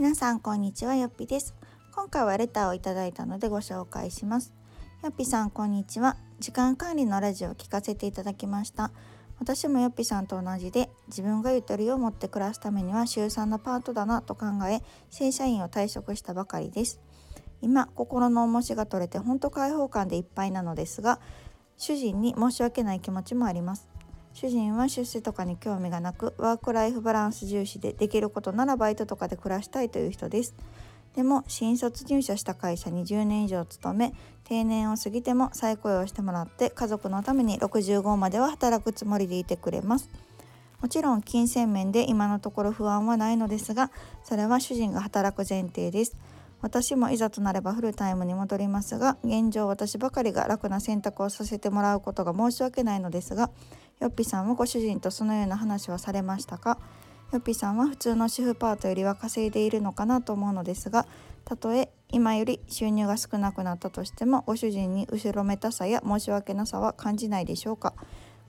[0.00, 1.54] 皆さんこんにちはよっぴです。
[1.94, 4.54] 今回はレターをいただいたのでご紹介します。
[5.02, 6.16] よっぴさんこんにちは。
[6.38, 8.92] 時間管理のラジオを聞かせていただきました。
[9.40, 16.98] 私もよっぴさんと同じで自分がゆとりを持って暮らすためには週3のパートだなと考え正社員を退職したばかりです。
[17.60, 21.20] 今心の重しが取れて本当開放感でいっぱいなのですが
[21.76, 23.89] 主人に申し訳ない気持ちもあります。
[24.32, 30.54] 主人は出世とかに興味がなくワークライフバランス重視でできることならバイトとかで暮らしたいという人です。
[31.16, 40.08] でも新卒入社した会社に10年以上勤め定年を過ぎても再雇用してもらって家族のために65までは働くつもりでいてくれます。
[40.80, 43.90] もちろん金銭面で今のところ不安はないのですが
[44.24, 46.16] それは主人が働く前提です。
[46.62, 53.50] 私もいざとなればフルタイムに戻りますが現状私ばかりが楽な選択をさせてもらうことが申し訳ないのですが
[54.00, 56.78] よっぴさんはご主人とそのような話はされましたか？
[57.32, 61.06] よっぴさんは普通の主婦パートよりは稼いでいるのかなと思うのですが
[61.44, 67.92] たとえ今より収入が少なくなったとしてもご主人に後ろめたさや申し訳なさは感じないでしょうか？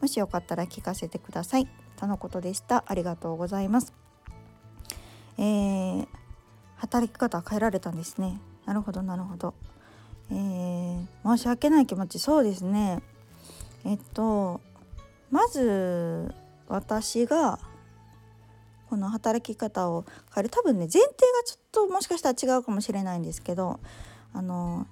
[0.00, 1.68] もしよかったら聞かせてください。
[1.96, 2.84] とのことでした。
[2.86, 3.92] ありがとうございます。
[5.36, 6.08] えー
[6.76, 8.40] 働き方変えられたんですね。
[8.64, 9.52] なるほどなるほど。
[10.30, 12.18] えー、申し訳ない気持ち。
[12.18, 13.02] そうですね。
[13.84, 14.62] えっと
[15.30, 16.34] まず
[16.68, 17.58] 私が
[18.88, 20.50] この働き方を変える。
[20.50, 21.12] 多分ね前提が
[21.44, 23.78] ちょっともしかしたら違うかもしれないんですけど
[24.32, 24.86] あの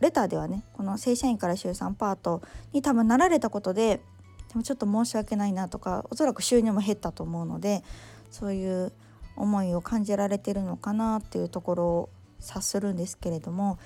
[0.00, 4.00] レターではねこの正社員から週3パートに多分なられたことで
[4.48, 7.84] でもちょっと申し訳ないなとかおそらく収入も減ったと思うので
[8.30, 8.92] そういう
[9.36, 12.08] 思いを感じられてるのかなっていうところを
[12.40, 13.78] 察するんですけれども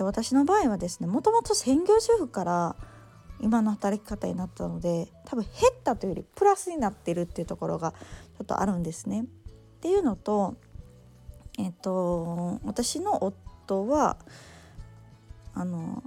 [0.00, 2.76] 私の場合はですねもともと専業主婦から
[3.40, 9.22] 今の働き方になったので多分減ったというよりプラスになってるっていうところがちょっとあるんですね。
[9.22, 9.24] っ
[9.80, 10.54] ていうのと
[11.58, 14.16] えっと私の夫は
[15.54, 16.02] あの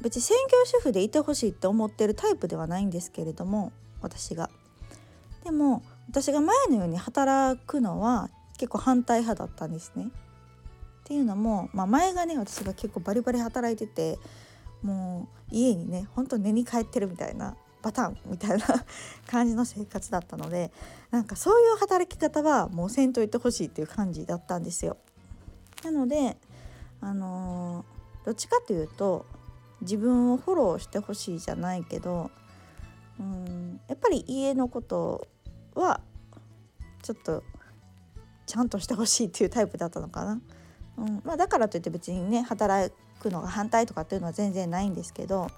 [0.00, 4.50] 別に専業主婦でいてほしいって思ってるタイプではないんですけれども私が。
[5.44, 10.04] でも私が前のように働くのは結構反対派だったんですね。
[10.04, 14.18] っていうのも、まあ、前がね私が結構バリバリ働いてて
[14.82, 18.66] もう家にねほんと寝に帰ってるみたいなパターンみたいな
[19.26, 20.72] 感じの生活だったので
[21.10, 24.96] なんかそういう働き方はもうせんといてほしいっていう感じだったんですよ。
[25.84, 26.38] なので
[27.00, 29.26] あのー、どっちかというと
[29.80, 32.30] 自分をフォローしてほしいじゃないけど
[33.18, 35.26] うんやっぱり家のこと
[35.74, 36.00] は
[37.02, 37.42] ちょっと
[38.46, 40.40] ちゃんとしてほしいっていうタイプだったのかな。
[40.98, 45.48] うんまあ、だからといって別にね働くのが反対とかっていうのは全然ないんですけど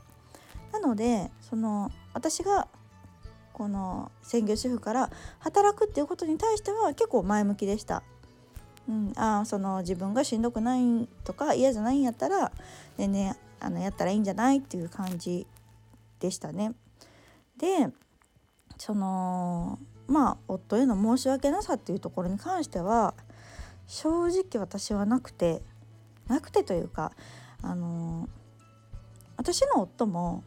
[0.72, 2.68] なのでその私が
[3.52, 8.02] この専業主婦から働くっていうことに対しては結構前向きでした。
[8.88, 12.52] うん、あその自分がしんどくないとか嫌じゃないんやったら
[12.98, 15.46] 全然あのやったらいいんじゃないっていう感じ
[16.18, 16.74] でしたね。
[17.56, 17.88] で
[18.76, 23.14] そのまあ夫への申し訳なさっていうところに関しては
[23.86, 25.62] 正直私はなくて
[26.26, 27.12] なくてというか
[27.64, 28.28] あの
[29.36, 30.44] 私の夫も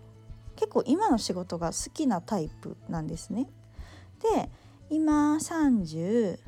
[0.55, 3.47] 結構今の仕事が好きなタイプなんですね。
[4.35, 4.49] で
[4.89, 6.39] 今36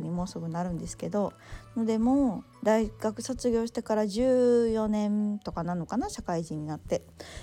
[0.00, 1.32] にもうすぐなるんですけど
[1.76, 7.02] でも大学卒業してから14年とかなのかな社会人になって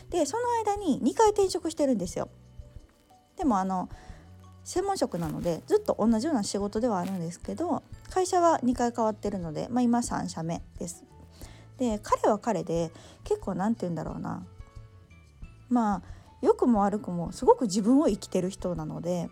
[0.10, 2.30] でその間に2回転職してるんですよ。
[3.38, 3.90] でもあの
[4.64, 11.04] 専門職なのでずっと同じような仕事ではあるんですけど会社は2回変わってるので、まあ、今3社目です。
[11.78, 12.92] で彼は彼で
[13.24, 14.46] 結構何て言うんだろうな
[15.70, 16.02] まあ
[16.42, 19.30] 良くも悪くもすごく自分を生きてる人なので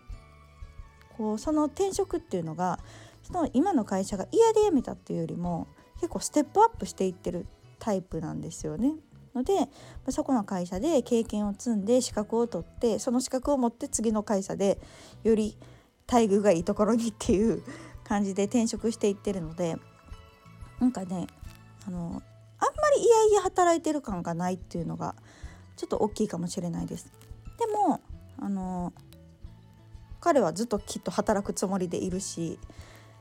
[1.16, 2.80] こうその転職っていうのが
[3.22, 7.46] その今の会社が嫌で辞めたっていうよりも結構ステップアップしていってる
[7.78, 8.94] タイプなんですよね。
[9.34, 9.68] ので
[10.10, 14.78] そこの会社で経験を積んで資格を取ってその資格を持って次の会社で
[15.22, 15.56] より
[16.10, 17.62] 待遇がいいところにっていう
[18.04, 19.76] 感じで転職していってるので
[20.80, 21.26] なんかね
[21.86, 22.22] あの
[22.96, 25.14] りいやいや働いてる感がないっていうのが
[25.76, 27.12] ちょっと大きいかもしれないです。
[27.58, 28.00] でも
[28.38, 28.92] あの
[30.20, 32.58] 彼はずっときっと働くつもりでいるし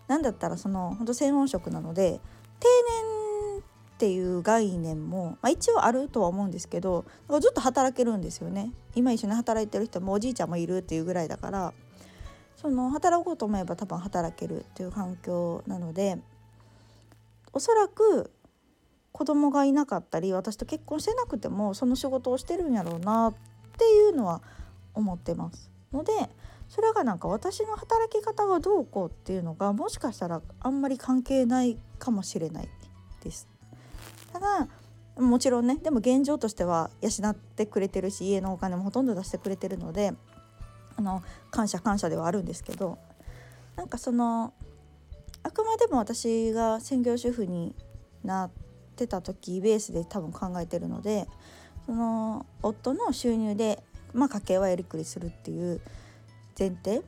[0.08, 2.20] 何だったらその本当専門職なので
[2.60, 2.68] 定
[3.04, 3.12] 年
[3.60, 7.06] っていう概念も、まあ、一応あるとは思うんですけど
[7.40, 11.74] ずっと働けるんですよね今一緒に働いてる人もおじいちゃんもいるっていうぐらいだから
[12.56, 16.18] その働こうと思えば多分働けるっていう環境なので
[17.54, 18.32] おそらく
[19.12, 23.34] 子供がいなかったり私と結婚してなくてもその仕事をしてるんやろうなっ
[23.78, 24.42] ていうのは
[24.94, 26.12] 思ってますので
[26.70, 32.70] それがなんか私の働き方がどうこうっていうのがもしかしたらあんまり関係ないかもしれない
[33.24, 33.48] です。
[34.32, 34.68] ただ
[35.18, 40.14] もちろんねでも現状としては養ってくれてるし家のお金もほとんど出してくれてるので
[40.96, 41.22] あの
[41.52, 42.98] 感謝感謝ではあるんですけど
[43.76, 44.54] なんかその
[45.44, 47.76] あくまでも私が専業主婦に
[48.24, 48.71] なって
[49.06, 51.28] ってた時ベースで多分考えてるので
[51.86, 53.84] その夫の収入で、
[54.14, 55.82] まあ、家計はやりくりするっていう
[56.58, 57.04] 前提で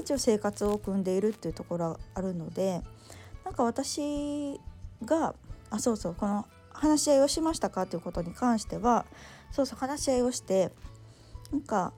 [0.00, 2.82] 一応生活を組んでいるっていうところがあるので
[3.44, 4.60] なんか私
[5.04, 5.34] が
[5.70, 9.06] あそうそうこの話し合いをしましたかということに関しては
[9.50, 10.70] そうそう話し合いをして
[11.52, 11.92] なんか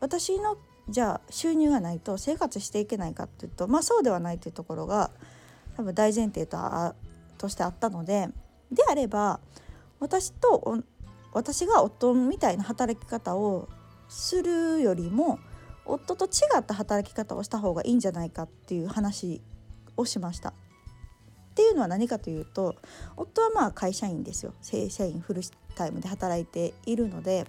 [0.00, 0.56] 私の
[0.88, 5.10] じゃあ収入がないと生活していけないかっていうとまあそうではないというところが
[5.76, 6.94] 多分大前提とあ
[7.40, 8.28] としてあったので
[8.70, 9.40] であれば
[9.98, 10.82] 私と
[11.32, 13.68] 私が夫みたいな働き方を
[14.08, 15.38] するよりも
[15.86, 16.28] 夫と違
[16.58, 19.40] った働き方をした方がいいんじゃないかっていう話
[19.96, 20.50] をしました。
[20.50, 20.52] っ
[21.54, 22.76] ていうのは何かというと
[23.16, 25.42] 夫はまあ会社員ですよ正社員フル
[25.74, 27.44] タイムで働いているので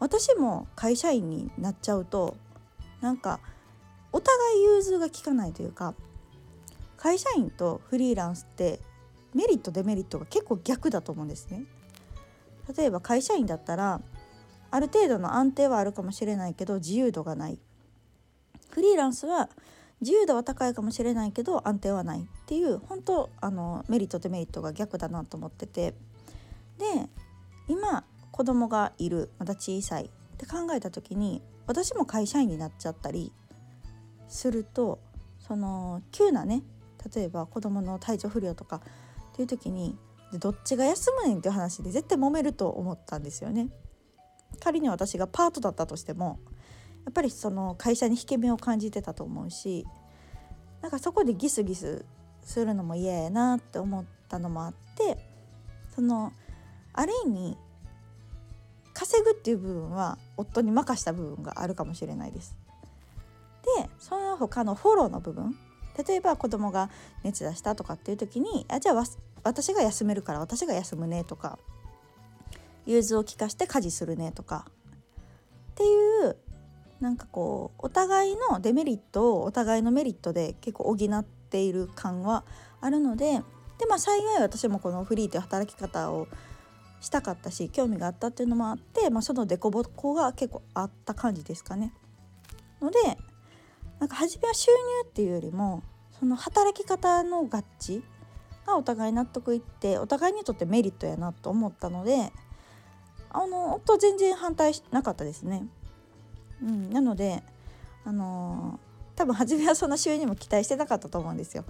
[0.00, 2.36] 私も会社員になっちゃうと
[3.00, 3.38] なんか
[4.12, 5.94] お互い融通が利かないというか
[6.96, 8.80] 会社員とフリーランスって
[9.38, 11.62] メリットデメリットが結構逆だと思うんですね。
[12.76, 14.00] 例えば会社員だったら
[14.72, 17.60] ある程度の安定はあるかもしれないけど自由度がない。
[18.70, 19.48] フリーランスは
[20.00, 22.22] 自由度は高いかもしれないけど安定はない。
[22.22, 25.94] っていう本当あのメリットデメリットが逆だなと思ってて。
[26.78, 27.08] で
[27.68, 30.06] 今子供がいるまだ小さい。
[30.06, 33.32] って考えた時に私も会社員になっちゃったり
[34.26, 34.98] すると
[35.38, 36.62] その急なね
[37.14, 38.80] 例えば子供の体調不良とか
[39.38, 39.96] っていう時に
[40.32, 43.68] でどっちが休むねんっていう話で絶対揉めると思ったんですよね。
[44.58, 46.40] 仮に私がパートだったとしても
[47.04, 49.86] やっぱりその会社に引け目を感じてたと思うし
[50.82, 52.04] なんかそこでギスギス
[52.42, 55.18] するのも嫌やなって思ったのもあって
[55.94, 56.32] その
[56.92, 57.56] ある意味
[58.94, 62.56] 稼ぐっていう部分は夫に任した部分があるかもしれないです。
[63.78, 65.56] でその他のフォローの部分
[66.06, 66.90] 例えば子供が
[67.24, 69.04] 熱出したとかっていう時にあじゃあ
[69.44, 71.58] 私が休めるから私が休むねとか
[72.86, 74.66] 融通を利かして家事するねとか
[75.72, 76.36] っていう
[77.00, 82.44] なんかこうお互いのデメリットをお互いのメリットで結構補っている感は
[82.80, 83.42] あるので
[83.78, 86.26] でまあ幸い私もこのフリーという働き方を
[87.00, 91.92] したかったし興味があったっていうのもあって、まあ、その凸凹が結構あった感じですかね。
[92.80, 92.98] ので
[94.00, 95.82] なんか初めは収入っていうよりも
[96.18, 98.02] その働き方の合致
[98.68, 102.32] がお互い納得いってお互いにとってメリットやなと思ったので
[103.30, 105.66] あの夫全然反対しなかったですね。
[106.62, 107.42] うん、なので
[108.04, 108.80] あの、
[109.16, 111.64] 多分初めはそんな収入も期待してなかったと思うんですよ。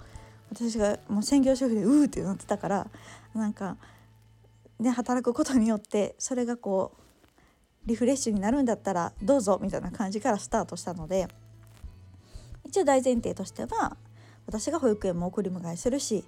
[0.51, 2.87] 私がもう専業主婦でうーってなってたから
[3.35, 3.77] なんか
[4.79, 11.27] ね働くことによってそれがこうリフレッシュになるんだったらどうぞみたいな感じからスタートしたので
[12.65, 13.97] 一応大前提としては
[14.47, 16.25] 私が保育園も送り迎えするし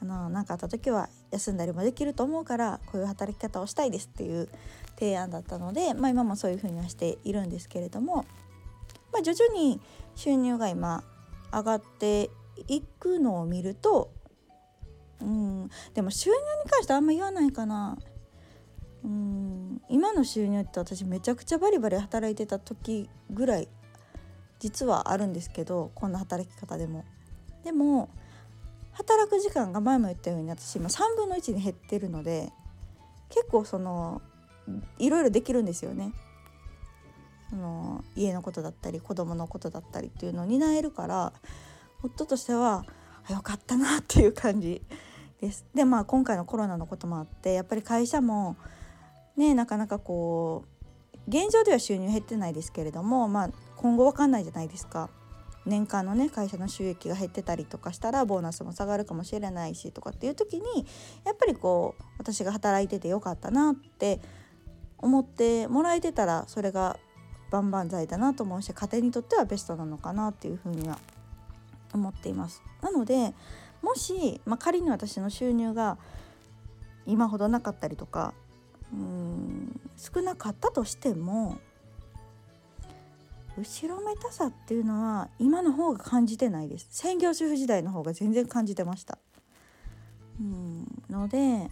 [0.00, 4.48] あの何かあった時は休んだりもできると思うからこういう働き方をしたいですっていう
[4.98, 8.26] 提案だったので、まあ、今もそういうふうにはしているんですけれども、
[9.12, 9.80] まあ、徐々に
[10.14, 11.04] 収入が今
[11.52, 12.30] 上がって
[12.68, 14.10] いくのを見ると
[15.20, 17.96] うんでも収入に関してあんま言わないかな。
[19.04, 23.68] うん今の収入って私めちゃくちゃバリバリ働いてた時ぐらい
[24.58, 27.04] 実はあるんですけどこんな働き方でも。
[27.62, 28.10] でも
[28.96, 32.50] 働く時間が前も言ったように私今3分の1に減ってるので
[33.28, 34.22] 結構その
[34.98, 36.12] いろいろできるんですよね。
[37.50, 41.32] その家のことだったり子供のことだったりっていうのを担えるから
[42.02, 42.84] 夫としては
[43.30, 44.82] よかったなっていう感じ
[45.40, 45.64] です。
[45.74, 48.56] でまあ今回のコロナのこともあってやっぱり会社も
[49.36, 55.10] ねなかなかこう現状では収入減ってないですけれどもまあ今後わかんないじゃないですか。
[55.66, 60.86] 年間のね会社の収益が減ってたりとかしたらボーナスも下がるかもしれないしとかっていう時に
[61.24, 64.20] やっぱりこう私が働いててよかったなって
[64.98, 66.98] 思ってもらえてたらそれが
[67.50, 70.98] 万々歳だなと思うし家庭にとってはベストなのかなっていうふうには
[71.92, 72.62] 思っています。
[72.82, 73.34] なので
[73.82, 75.98] もし、まあ、仮に私の収入が
[77.06, 78.34] 今ほどなかったりとか
[78.92, 81.58] うん少なかったとしても
[83.58, 86.88] 後ろめたさっていうのは今の方が感じてないです。
[86.90, 89.18] 専業主婦時代の方が全然感じてました。
[90.40, 91.02] うん。
[91.08, 91.70] ので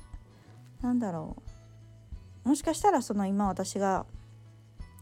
[0.80, 1.36] なんだろ
[2.44, 2.48] う。
[2.48, 4.06] もしかしたらその今私が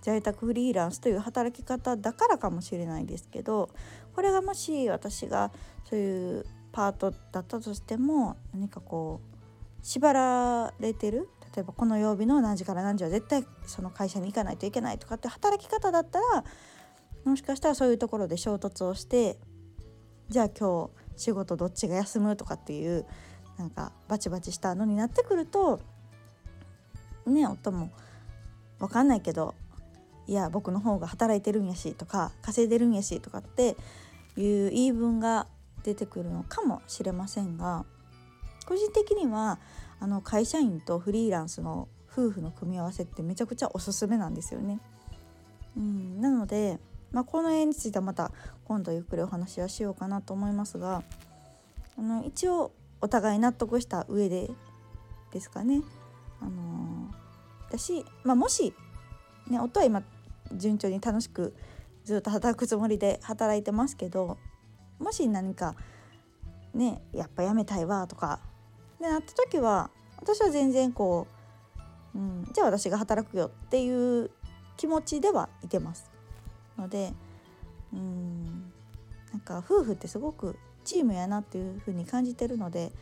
[0.01, 3.71] 在宅フリーランスという働き方だからかもしれないですけど
[4.15, 5.53] これがもし私が
[5.89, 16.45] そういうパートだったとしても何かこう縛られてる例えばこの曜日の何時から何時は絶対その会社に行かないといけないとかって働き方だったら
[17.25, 19.39] もしかしたらそういうところで衝突をして
[20.29, 23.07] じゃあ今日仕事どっちが休むとかっていう
[23.59, 25.81] なんかバチバチしたのになってくると
[27.27, 27.91] ね夫も
[28.79, 29.55] 分かんないけど
[30.27, 33.77] いや僕の方が働いてるんやしとか稼いでるんやしとかって
[34.37, 35.47] いう言い分が
[35.85, 37.85] 出てくるのかもしれませんが
[38.65, 39.59] 個人的には
[40.01, 44.81] あの会社員とフリーランスの夫婦の組み合わせってめちゃくちゃおすすめなんですよね。
[45.77, 46.79] うん、なので、
[47.13, 48.31] まあ、この絵についてはまた
[48.65, 51.03] 今度ゆっくりお話はしようかなと思いますが
[51.99, 54.51] あの一応お互い納得した上で
[55.33, 55.83] ですかね。
[56.41, 58.75] あのー、私、まあ、もし、
[59.49, 60.03] ね、夫は今
[60.53, 61.55] 順調に楽しく
[62.05, 64.39] ずっと働くつもりで働いてますけど
[64.99, 65.77] もし何か
[66.75, 68.41] ねやっぱやめたいわとか
[69.03, 71.27] でなった時は私は全然こ
[72.15, 74.31] う、うん、じゃあ私が働くよっていう
[74.77, 76.11] 気持ちではいてます。
[76.79, 77.13] ので
[77.93, 78.73] うん
[79.33, 82.93] なんか夫婦ってすごくチームやなっていう風に感じてるので、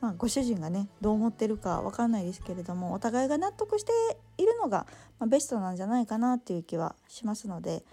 [0.00, 3.92] まあ、ご主人がねどう思ってるか分かんないですけれどもお互いが納得して
[4.36, 4.86] いるのが、
[5.18, 7.84] まあ、ベストなんじゃないかなっていう気はしますので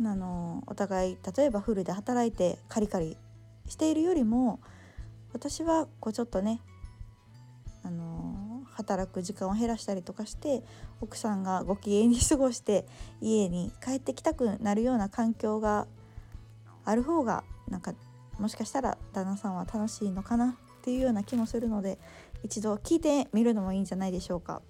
[0.00, 3.16] あのお互い例えばフルで働いてカリカリ
[3.68, 4.60] しているよりも
[5.34, 6.60] 私はこうちょっとね
[7.82, 10.62] あの働く時間を減らしたりとかして
[11.00, 12.86] 奥さんがご機嫌に過ごして
[13.20, 15.86] 家に帰ってきたくなるような環境が
[16.84, 17.94] ある方がなんか
[18.38, 21.98] もしかしたら旦那さんは楽しいのかなっていうような気もするので
[22.42, 24.60] 一度聞いてみるのもいいんじゃないでしょうか。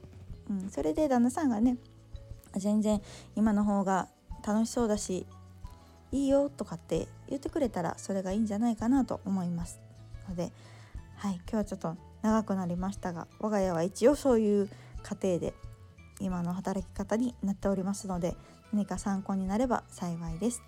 [0.49, 1.78] うん、それで旦那さんがね
[2.54, 3.00] 全然
[3.37, 4.09] 今の方が
[4.47, 5.26] 楽しそうだし
[6.12, 9.80] いいよとかって言ってくれたらそれがいいんじゃないかなと思います
[10.28, 10.52] ので
[11.16, 14.69] はい今日はちょっと長くなりましたが我が家は一応そういう
[15.02, 15.54] 家庭で
[16.21, 18.37] 今の働き方になっておりますので
[18.73, 20.62] 何か参考になれば幸いです。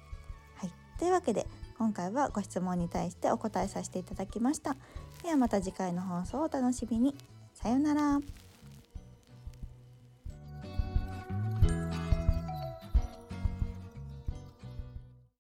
[0.57, 1.47] はい、というわけで
[1.79, 4.77] 今回はご質問に対してお答えさせていただきました。
[5.23, 7.15] ではまた次回の放送をお楽しみに。
[7.55, 8.46] さようなら。